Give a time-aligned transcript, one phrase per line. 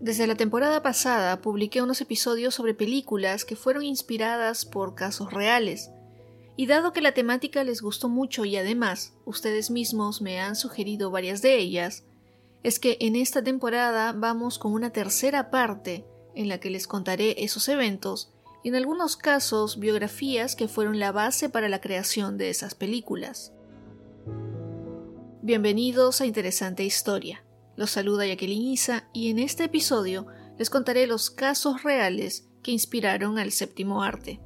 [0.00, 5.90] Desde la temporada pasada publiqué unos episodios sobre películas que fueron inspiradas por casos reales.
[6.56, 11.10] Y dado que la temática les gustó mucho y además ustedes mismos me han sugerido
[11.10, 12.04] varias de ellas,
[12.62, 16.04] es que en esta temporada vamos con una tercera parte
[16.34, 18.32] en la que les contaré esos eventos
[18.62, 23.52] y en algunos casos biografías que fueron la base para la creación de esas películas.
[25.42, 27.42] Bienvenidos a Interesante Historia.
[27.78, 30.26] Los saluda Jacqueline Isa y en este episodio
[30.58, 34.40] les contaré los casos reales que inspiraron al séptimo arte.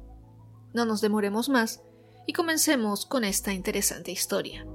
[0.75, 1.81] No nos demoremos más
[2.27, 4.67] y comencemos con esta interesante historia.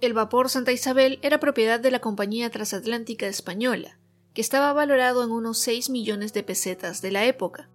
[0.00, 4.00] El vapor Santa Isabel era propiedad de la Compañía Transatlántica Española,
[4.34, 7.70] que estaba valorado en unos 6 millones de pesetas de la época,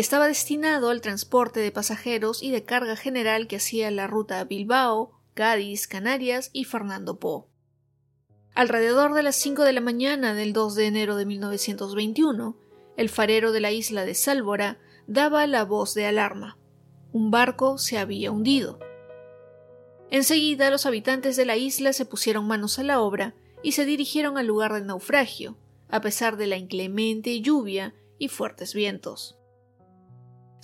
[0.00, 5.20] estaba destinado al transporte de pasajeros y de carga general que hacía la ruta Bilbao,
[5.34, 7.48] Cádiz, Canarias y Fernando Po.
[8.54, 12.56] Alrededor de las 5 de la mañana del 2 de enero de 1921,
[12.96, 16.58] el farero de la isla de Sálvora daba la voz de alarma.
[17.12, 18.78] Un barco se había hundido.
[20.10, 24.38] Enseguida los habitantes de la isla se pusieron manos a la obra y se dirigieron
[24.38, 25.56] al lugar del naufragio,
[25.88, 29.36] a pesar de la inclemente lluvia y fuertes vientos.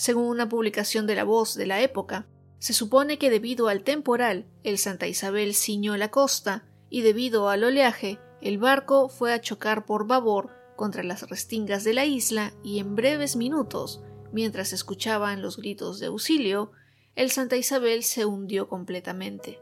[0.00, 2.26] Según una publicación de La Voz de la época,
[2.58, 7.64] se supone que debido al temporal el Santa Isabel ciñó la costa y debido al
[7.64, 12.78] oleaje el barco fue a chocar por babor contra las restingas de la isla y
[12.78, 14.02] en breves minutos,
[14.32, 16.72] mientras escuchaban los gritos de auxilio,
[17.14, 19.60] el Santa Isabel se hundió completamente.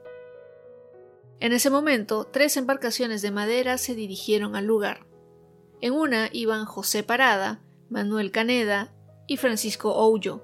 [1.41, 5.05] En ese momento, tres embarcaciones de madera se dirigieron al lugar.
[5.81, 8.95] En una iban José Parada, Manuel Caneda
[9.29, 10.43] y Francisco Oullo.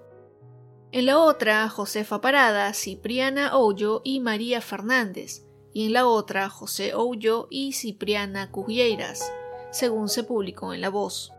[0.93, 6.95] En la otra, Josefa Parada, Cipriana Oullo y María Fernández, y en la otra, José
[6.95, 9.33] Oullo y Cipriana Cugieiras,
[9.73, 11.33] según se publicó en La Voz.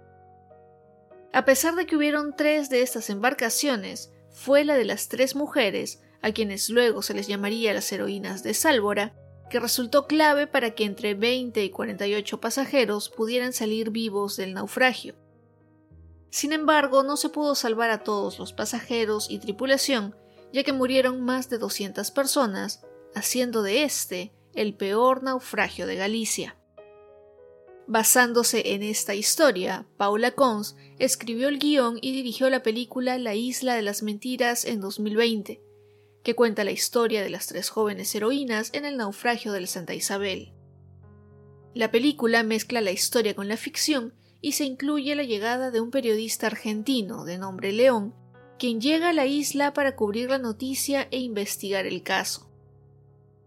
[1.31, 6.01] A pesar de que hubieron tres de estas embarcaciones, fue la de las tres mujeres,
[6.21, 9.13] a quienes luego se les llamaría las heroínas de Sálvora,
[9.49, 15.15] que resultó clave para que entre 20 y 48 pasajeros pudieran salir vivos del naufragio.
[16.35, 20.17] Sin embargo, no se pudo salvar a todos los pasajeros y tripulación,
[20.51, 22.81] ya que murieron más de 200 personas,
[23.15, 26.57] haciendo de este el peor naufragio de Galicia.
[27.87, 33.73] Basándose en esta historia, Paula Cons escribió el guion y dirigió la película La Isla
[33.73, 35.61] de las Mentiras en 2020,
[36.21, 40.51] que cuenta la historia de las tres jóvenes heroínas en el naufragio del Santa Isabel.
[41.73, 44.13] La película mezcla la historia con la ficción
[44.45, 48.13] y se incluye la llegada de un periodista argentino de nombre León,
[48.59, 52.47] quien llega a la isla para cubrir la noticia e investigar el caso.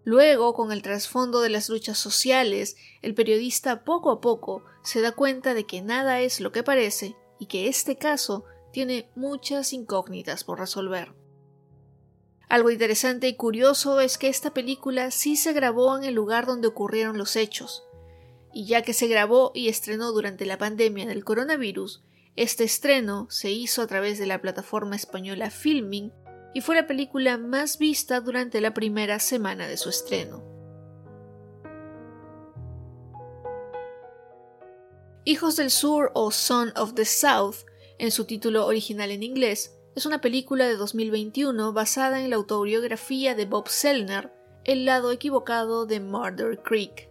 [0.02, 5.12] Luego, con el trasfondo de las luchas sociales, el periodista poco a poco se da
[5.12, 8.42] cuenta de que nada es lo que parece y que este caso
[8.72, 11.14] tiene muchas incógnitas por resolver.
[12.48, 16.66] Algo interesante y curioso es que esta película sí se grabó en el lugar donde
[16.66, 17.87] ocurrieron los hechos,
[18.52, 22.02] y ya que se grabó y estrenó durante la pandemia del coronavirus,
[22.36, 26.12] este estreno se hizo a través de la plataforma española Filming
[26.54, 30.42] y fue la película más vista durante la primera semana de su estreno.
[35.24, 37.56] Hijos del Sur o Son of the South,
[37.98, 43.34] en su título original en inglés, es una película de 2021 basada en la autobiografía
[43.34, 44.32] de Bob Selner,
[44.64, 47.07] El lado equivocado de Murder Creek.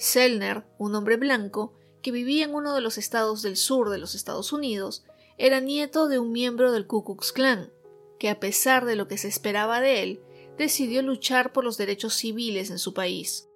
[0.00, 4.14] Selner, un hombre blanco, que vivía en uno de los estados del sur de los
[4.14, 5.04] Estados Unidos,
[5.36, 7.70] era nieto de un miembro del Ku Klux Klan,
[8.18, 10.22] que a pesar de lo que se esperaba de él,
[10.56, 13.50] decidió luchar por los derechos civiles en su país.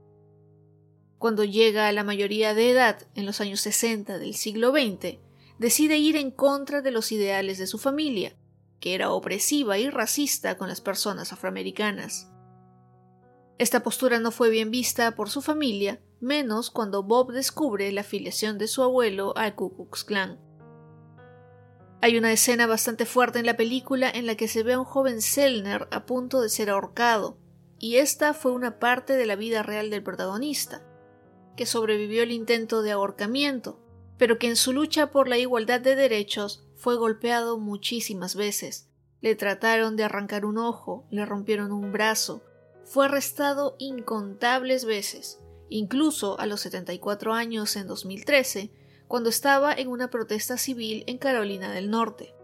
[1.16, 5.16] Cuando llega a la mayoría de edad, en los años 60 del siglo XX,
[5.58, 8.36] decide ir en contra de los ideales de su familia,
[8.80, 12.28] que era opresiva y racista con las personas afroamericanas.
[13.56, 18.58] Esta postura no fue bien vista por su familia, menos cuando Bob descubre la afiliación
[18.58, 20.40] de su abuelo al Ku Klux Klan.
[22.00, 24.84] Hay una escena bastante fuerte en la película en la que se ve a un
[24.84, 27.38] joven Selner a punto de ser ahorcado,
[27.78, 30.82] y esta fue una parte de la vida real del protagonista,
[31.56, 33.80] que sobrevivió el intento de ahorcamiento,
[34.18, 38.90] pero que en su lucha por la igualdad de derechos fue golpeado muchísimas veces.
[39.20, 42.42] Le trataron de arrancar un ojo, le rompieron un brazo,
[42.84, 48.70] fue arrestado incontables veces, incluso a los 74 años en 2013,
[49.08, 52.34] cuando estaba en una protesta civil en Carolina del Norte.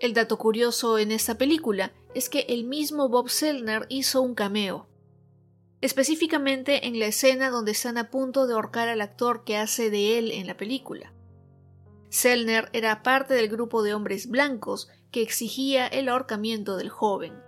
[0.00, 4.88] El dato curioso en esta película es que el mismo Bob Selner hizo un cameo,
[5.80, 10.18] específicamente en la escena donde están a punto de ahorcar al actor que hace de
[10.18, 11.12] él en la película.
[12.08, 17.45] Selner era parte del grupo de hombres blancos que exigía el ahorcamiento del joven.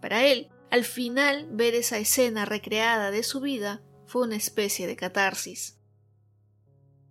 [0.00, 4.96] Para él, al final ver esa escena recreada de su vida fue una especie de
[4.96, 5.78] catarsis.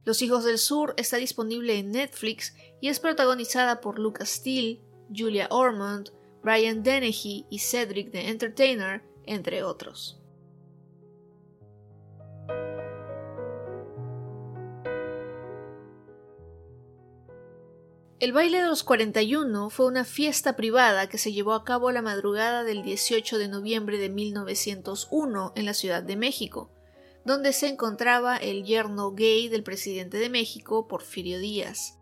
[0.06, 4.82] Los Hijos del Sur está disponible en Netflix y es protagonizada por Lucas Steele,
[5.16, 6.10] Julia Ormond,
[6.42, 10.19] Brian Dennehy y Cedric the Entertainer, entre otros.
[18.20, 22.02] El baile de los 41 fue una fiesta privada que se llevó a cabo la
[22.02, 26.70] madrugada del 18 de noviembre de 1901 en la Ciudad de México,
[27.24, 31.98] donde se encontraba el yerno gay del presidente de México, Porfirio Díaz.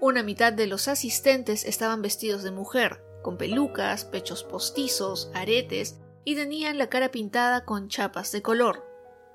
[0.00, 6.34] Una mitad de los asistentes estaban vestidos de mujer, con pelucas, pechos postizos, aretes y
[6.34, 8.86] tenían la cara pintada con chapas de color.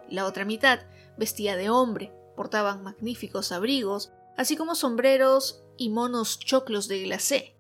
[0.09, 0.79] La otra mitad
[1.15, 7.55] vestía de hombre, portaban magníficos abrigos, así como sombreros y monos choclos de glacé.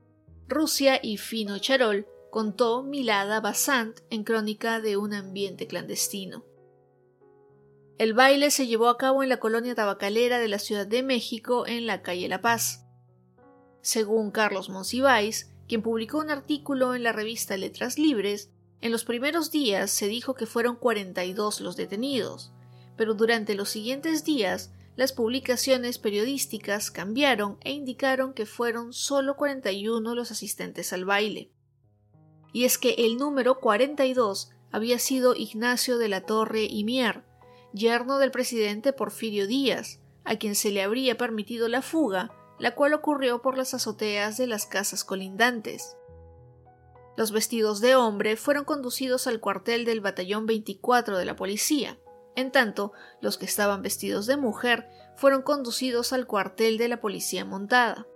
[0.47, 6.45] Rusia y Fino Charol contó Milada Basant en Crónica de un ambiente clandestino.
[7.99, 11.67] El baile se llevó a cabo en la colonia tabacalera de la Ciudad de México
[11.67, 12.85] en la calle La Paz.
[13.81, 18.49] Según Carlos Monsiváis, quien publicó un artículo en la revista Letras Libres,
[18.81, 22.51] en los primeros días se dijo que fueron 42 los detenidos,
[22.97, 30.13] pero durante los siguientes días las publicaciones periodísticas cambiaron e indicaron que fueron solo 41
[30.13, 31.51] los asistentes al baile.
[32.51, 37.23] Y es que el número 42 había sido Ignacio de la Torre y Mier,
[37.73, 42.93] yerno del presidente Porfirio Díaz, a quien se le habría permitido la fuga, la cual
[42.93, 45.97] ocurrió por las azoteas de las casas colindantes.
[47.17, 51.97] Los vestidos de hombre fueron conducidos al cuartel del batallón 24 de la policía,
[52.35, 57.45] en tanto, los que estaban vestidos de mujer fueron conducidos al cuartel de la policía
[57.45, 58.07] montada.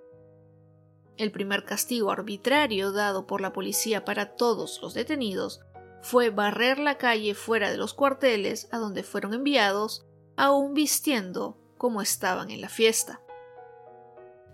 [1.17, 5.61] El primer castigo arbitrario dado por la policía para todos los detenidos
[6.01, 10.05] fue barrer la calle fuera de los cuarteles a donde fueron enviados,
[10.35, 13.21] aún vistiendo como estaban en la fiesta.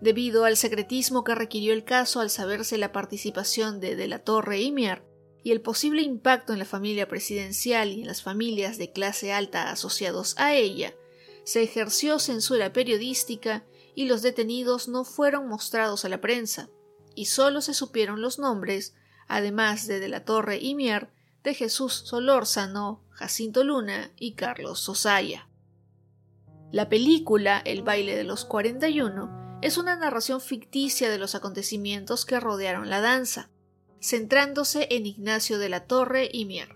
[0.01, 4.61] Debido al secretismo que requirió el caso al saberse la participación de De la Torre
[4.61, 5.03] y Mier,
[5.43, 9.69] y el posible impacto en la familia presidencial y en las familias de clase alta
[9.69, 10.93] asociados a ella,
[11.43, 16.69] se ejerció censura periodística y los detenidos no fueron mostrados a la prensa,
[17.15, 18.95] y solo se supieron los nombres,
[19.27, 21.11] además de De la Torre y Mier,
[21.43, 25.49] de Jesús Solórzano, Jacinto Luna y Carlos Sosaya.
[26.71, 32.39] La película El baile de los 41 es una narración ficticia de los acontecimientos que
[32.39, 33.51] rodearon la danza,
[34.03, 36.75] centrándose en Ignacio de la Torre y Mier.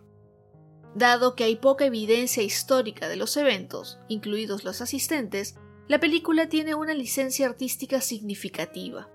[0.95, 5.55] Dado que hay poca evidencia histórica de los eventos, incluidos los asistentes,
[5.89, 9.09] la película tiene una licencia artística significativa.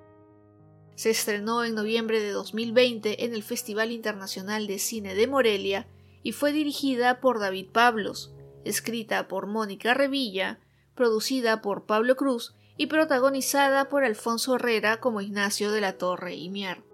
[0.95, 5.88] Se estrenó en noviembre de 2020 en el Festival Internacional de Cine de Morelia
[6.23, 10.61] y fue dirigida por David Pablos, escrita por Mónica Revilla,
[10.95, 16.50] producida por Pablo Cruz y protagonizada por Alfonso Herrera como Ignacio de la Torre y
[16.50, 16.92] Mier.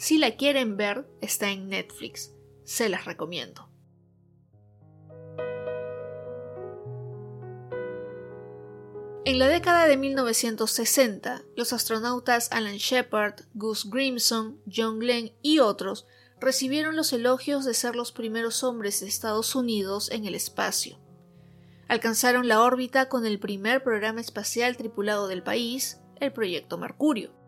[0.00, 2.32] Si la quieren ver, está en Netflix.
[2.64, 3.68] Se las recomiendo.
[9.26, 16.06] En la década de 1960, los astronautas Alan Shepard, Gus Grimson, John Glenn y otros
[16.40, 20.98] recibieron los elogios de ser los primeros hombres de Estados Unidos en el espacio.
[21.88, 27.38] Alcanzaron la órbita con el primer programa espacial tripulado del país, el Proyecto Mercurio.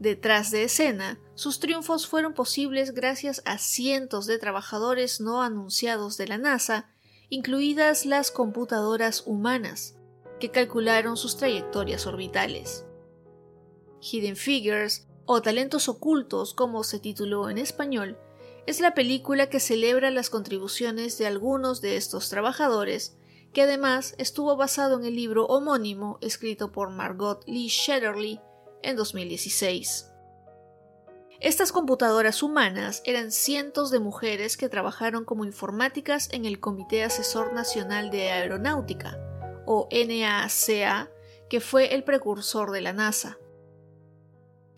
[0.00, 6.26] Detrás de escena, sus triunfos fueron posibles gracias a cientos de trabajadores no anunciados de
[6.26, 6.88] la NASA,
[7.28, 9.98] incluidas las computadoras humanas,
[10.40, 12.86] que calcularon sus trayectorias orbitales.
[14.00, 18.18] Hidden Figures, o Talentos Ocultos como se tituló en español,
[18.66, 23.18] es la película que celebra las contribuciones de algunos de estos trabajadores,
[23.52, 28.40] que además estuvo basado en el libro homónimo escrito por Margot Lee Shetterly
[28.82, 30.10] en 2016.
[31.40, 37.54] Estas computadoras humanas eran cientos de mujeres que trabajaron como informáticas en el Comité Asesor
[37.54, 39.18] Nacional de Aeronáutica,
[39.64, 41.10] o NACA,
[41.48, 43.38] que fue el precursor de la NASA.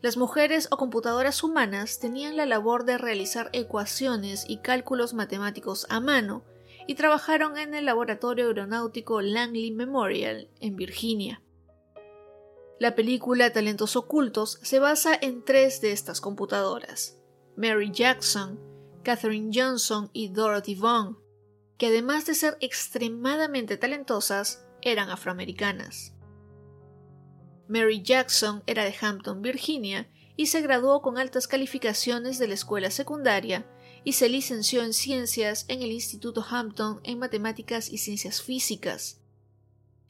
[0.03, 5.99] Las mujeres o computadoras humanas tenían la labor de realizar ecuaciones y cálculos matemáticos a
[6.01, 6.45] mano
[6.87, 11.43] y trabajaron en el Laboratorio Aeronáutico Langley Memorial en Virginia.
[12.83, 17.17] La película Talentos Ocultos se basa en tres de estas computadoras,
[17.55, 18.59] Mary Jackson,
[19.05, 21.17] Katherine Johnson y Dorothy Vaughan,
[21.79, 26.15] que además de ser extremadamente talentosas, eran afroamericanas.
[27.69, 32.91] Mary Jackson era de Hampton, Virginia, y se graduó con altas calificaciones de la escuela
[32.91, 33.65] secundaria
[34.03, 39.21] y se licenció en ciencias en el Instituto Hampton en matemáticas y ciencias físicas.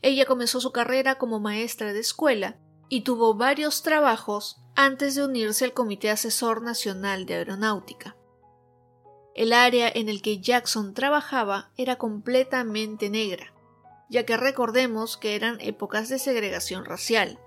[0.00, 2.58] Ella comenzó su carrera como maestra de escuela
[2.92, 8.18] y tuvo varios trabajos antes de unirse al Comité Asesor Nacional de Aeronáutica.
[9.34, 13.54] El área en el que Jackson trabajaba era completamente negra,
[14.10, 17.38] ya que recordemos que eran épocas de segregación racial.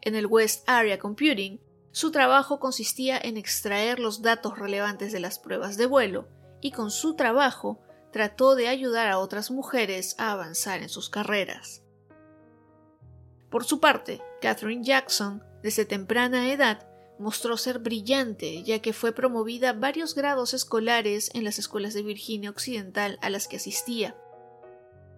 [0.00, 1.60] En el West Area Computing,
[1.92, 6.26] su trabajo consistía en extraer los datos relevantes de las pruebas de vuelo,
[6.60, 7.78] y con su trabajo
[8.12, 11.81] trató de ayudar a otras mujeres a avanzar en sus carreras.
[13.52, 19.74] Por su parte, Catherine Jackson, desde temprana edad, mostró ser brillante, ya que fue promovida
[19.74, 24.16] varios grados escolares en las escuelas de Virginia Occidental a las que asistía.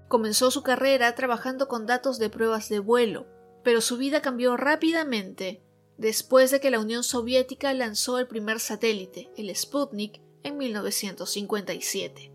[0.08, 3.28] Comenzó su carrera trabajando con datos de pruebas de vuelo,
[3.62, 5.62] pero su vida cambió rápidamente
[5.96, 12.32] después de que la Unión Soviética lanzó el primer satélite, el Sputnik, en 1957.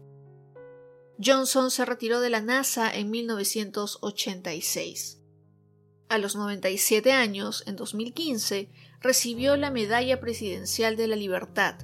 [1.22, 5.19] Johnson se retiró de la NASA en 1986.
[6.10, 11.76] A los 97 años, en 2015, recibió la Medalla Presidencial de la Libertad,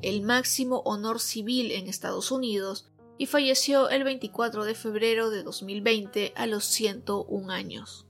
[0.00, 6.32] el máximo honor civil en Estados Unidos, y falleció el 24 de febrero de 2020
[6.34, 8.06] a los 101 años.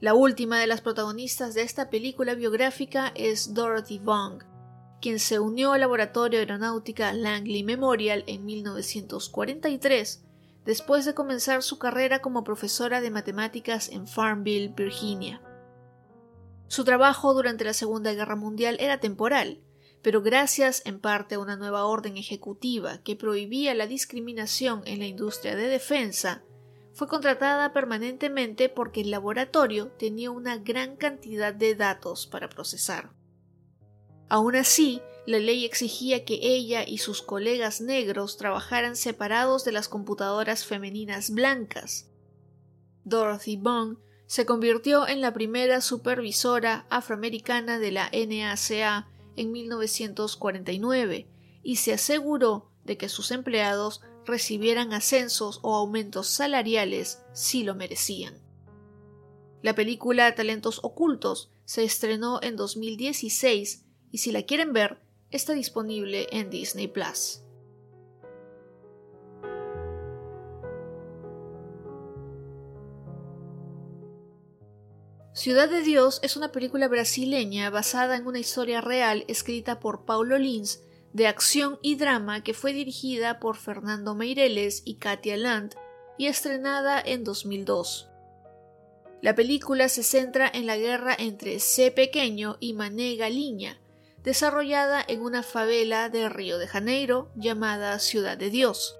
[0.00, 4.38] La última de las protagonistas de esta película biográfica es Dorothy Vaughan,
[5.02, 10.24] quien se unió al Laboratorio Aeronáutica Langley Memorial en 1943
[10.68, 15.40] después de comenzar su carrera como profesora de matemáticas en Farmville, Virginia.
[16.66, 19.62] Su trabajo durante la Segunda Guerra Mundial era temporal,
[20.02, 25.06] pero gracias en parte a una nueva orden ejecutiva que prohibía la discriminación en la
[25.06, 26.44] industria de defensa,
[26.92, 33.14] fue contratada permanentemente porque el laboratorio tenía una gran cantidad de datos para procesar.
[34.28, 39.86] Aún así, la ley exigía que ella y sus colegas negros trabajaran separados de las
[39.86, 42.08] computadoras femeninas blancas.
[43.04, 49.06] Dorothy Bond se convirtió en la primera supervisora afroamericana de la NACA
[49.36, 51.28] en 1949
[51.62, 58.40] y se aseguró de que sus empleados recibieran ascensos o aumentos salariales si lo merecían.
[59.60, 66.26] La película Talentos Ocultos se estrenó en 2016 y si la quieren ver, está disponible
[66.30, 67.42] en Disney Plus.
[75.38, 80.36] Ciudad de Dios es una película brasileña basada en una historia real escrita por Paulo
[80.36, 80.82] Lins
[81.12, 85.76] de acción y drama que fue dirigida por Fernando Meireles y Katia Land
[86.18, 88.08] y estrenada en 2002.
[89.22, 91.90] La película se centra en la guerra entre C.
[91.92, 93.80] Pequeño y Mané Galiña,
[94.24, 98.98] desarrollada en una favela de Río de Janeiro llamada Ciudad de Dios.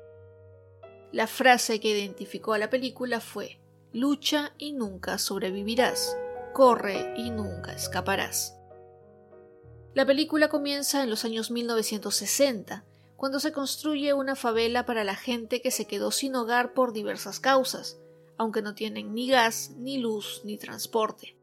[1.13, 3.59] La frase que identificó a la película fue
[3.93, 6.17] Lucha y nunca sobrevivirás,
[6.53, 8.55] corre y nunca escaparás.
[9.95, 12.85] La película comienza en los años 1960,
[13.17, 17.41] cuando se construye una favela para la gente que se quedó sin hogar por diversas
[17.41, 17.99] causas,
[18.37, 21.38] aunque no tienen ni gas, ni luz, ni transporte.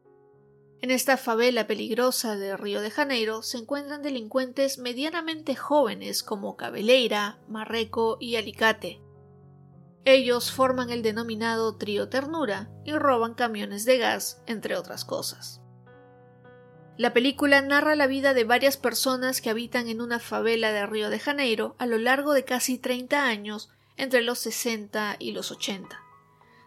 [0.82, 7.38] En esta favela peligrosa de Río de Janeiro se encuentran delincuentes medianamente jóvenes como Cabeleira,
[7.48, 9.00] Marreco y Alicate.
[10.04, 15.60] Ellos forman el denominado trío ternura y roban camiones de gas, entre otras cosas.
[16.96, 21.10] La película narra la vida de varias personas que habitan en una favela de Río
[21.10, 26.05] de Janeiro a lo largo de casi 30 años entre los 60 y los 80.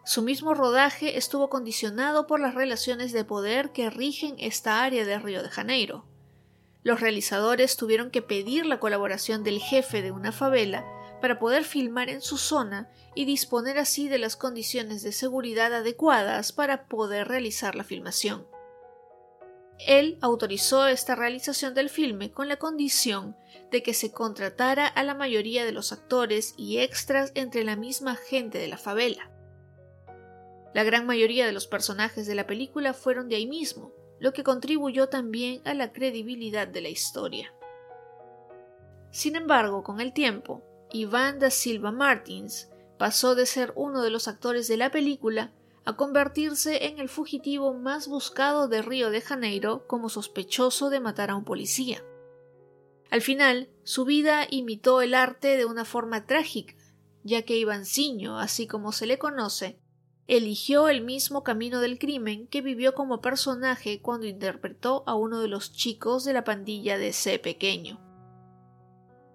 [0.10, 5.20] Su mismo rodaje estuvo condicionado por las relaciones de poder que rigen esta área de
[5.20, 6.04] Río de Janeiro.
[6.82, 10.84] Los realizadores tuvieron que pedir la colaboración del jefe de una favela
[11.22, 16.54] para poder filmar en su zona y disponer así de las condiciones de seguridad adecuadas
[16.54, 18.48] para poder realizar la filmación.
[19.78, 23.38] Él autorizó esta realización del filme con la condición
[23.70, 28.16] de que se contratara a la mayoría de los actores y extras entre la misma
[28.16, 29.30] gente de la favela.
[30.74, 34.44] La gran mayoría de los personajes de la película fueron de ahí mismo, lo que
[34.44, 37.54] contribuyó también a la credibilidad de la historia.
[39.12, 44.28] Sin embargo, con el tiempo, Iván da Silva Martins pasó de ser uno de los
[44.28, 45.54] actores de la película
[45.86, 51.32] a convertirse en el fugitivo más buscado de Río de Janeiro como sospechoso de matar
[51.32, 52.04] a un policía.
[53.10, 56.76] Al final, su vida imitó el arte de una forma trágica,
[57.24, 59.80] ya que Ivanciño, así como se le conoce,
[60.30, 65.48] eligió el mismo camino del crimen que vivió como personaje cuando interpretó a uno de
[65.48, 68.00] los chicos de la pandilla de C pequeño.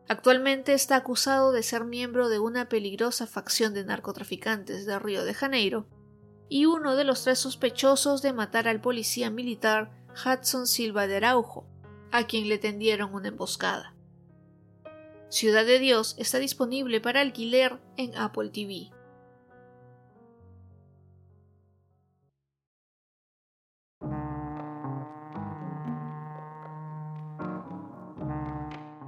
[0.06, 5.34] Actualmente está acusado de ser miembro de una peligrosa facción de narcotraficantes de Río de
[5.34, 5.88] Janeiro
[6.48, 11.66] y uno de los tres sospechosos de matar al policía militar Hudson Silva de Araujo,
[12.12, 13.96] a quien le tendieron una emboscada.
[15.28, 18.92] Ciudad de Dios está disponible para alquiler en Apple TV.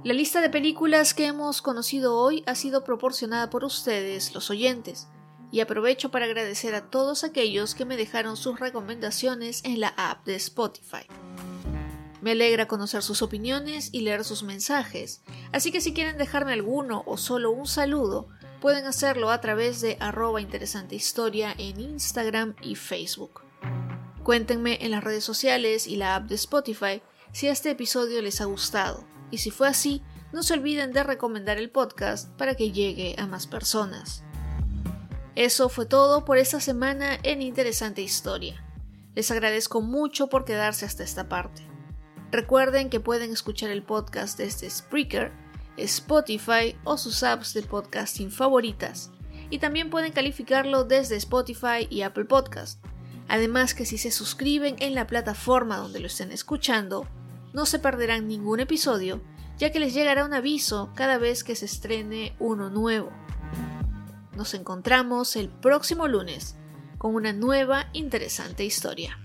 [0.07, 5.09] La lista de películas que hemos conocido hoy ha sido proporcionada por ustedes, los oyentes
[5.51, 10.25] y aprovecho para agradecer a todos aquellos que me dejaron sus recomendaciones en la app
[10.25, 11.05] de Spotify.
[12.21, 17.03] Me alegra conocer sus opiniones y leer sus mensajes, así que si quieren dejarme alguno
[17.05, 18.29] o solo un saludo,
[18.61, 23.41] pueden hacerlo a través de arroba interesante historia en Instagram y Facebook.
[24.23, 27.01] Cuéntenme en las redes sociales y la app de Spotify
[27.33, 31.57] si este episodio les ha gustado, y si fue así, no se olviden de recomendar
[31.57, 34.23] el podcast para que llegue a más personas.
[35.35, 38.63] Eso fue todo por esta semana en Interesante Historia.
[39.15, 41.61] Les agradezco mucho por quedarse hasta esta parte.
[42.31, 45.31] Recuerden que pueden escuchar el podcast desde Spreaker,
[45.77, 49.11] Spotify o sus apps de podcasting favoritas,
[49.49, 52.83] y también pueden calificarlo desde Spotify y Apple Podcast.
[53.27, 57.07] Además que si se suscriben en la plataforma donde lo estén escuchando,
[57.53, 59.21] no se perderán ningún episodio,
[59.57, 63.11] ya que les llegará un aviso cada vez que se estrene uno nuevo.
[64.35, 66.55] Nos encontramos el próximo lunes
[66.97, 69.17] con una nueva interesante historia.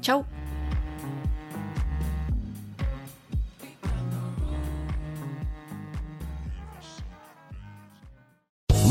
[0.00, 0.26] Chao.